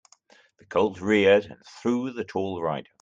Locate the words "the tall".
2.11-2.59